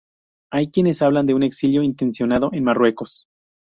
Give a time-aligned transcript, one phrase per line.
[0.51, 3.27] Hay quienes hablan de un exilio intencionado en Marruecos.